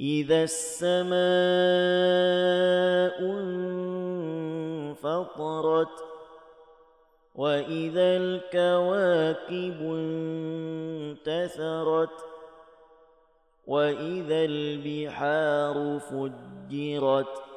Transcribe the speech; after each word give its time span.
إذا 0.00 0.42
السماء 0.42 1.16
انفطرت 5.00 6.04
وإذا 7.34 8.16
الكواكب 8.16 9.80
انتثرت 11.16 12.24
وإذا 13.66 14.44
البحار 14.44 15.98
فجرت 16.00 17.47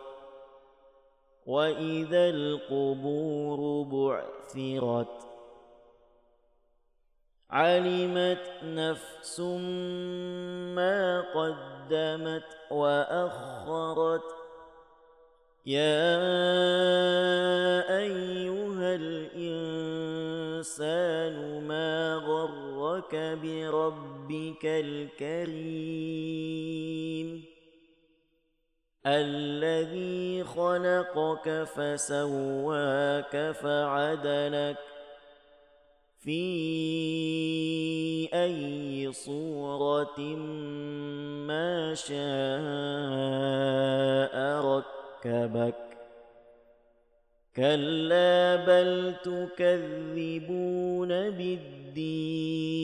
وإذا 1.52 2.30
القبور 2.30 3.60
بعثرت 3.84 5.18
علمت 7.50 8.50
نفس 8.64 9.40
ما 10.76 11.22
قدمت 11.36 12.44
وأخرت 12.72 14.23
يا 15.66 16.18
أيها 18.00 18.95
الإنسان 18.95 20.08
ما 21.68 22.16
غرك 22.16 23.16
بربك 23.44 24.66
الكريم 24.66 26.22
الذي 29.05 30.44
خلقك 30.44 31.64
فسواك 31.76 33.52
فعدلك 33.52 34.78
في 36.20 36.42
أي 38.34 39.12
صورة 39.14 40.20
ما 41.50 41.94
شاء 41.95 42.16
ركبك. 44.66 45.75
كلا 47.56 48.56
بل 48.56 49.16
تكذبون 49.23 51.09
بالدين. 51.30 52.81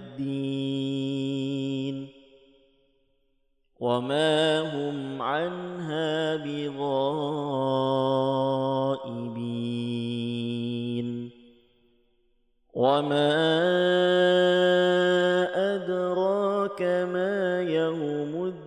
وما 3.80 4.59
هم 4.61 5.22
عنها 5.22 6.36
بغائبين 6.36 6.87
وما 12.73 13.37
أدراك 15.76 16.81
ما 16.81 17.61
يوم 17.61 18.45
الدين 18.45 18.67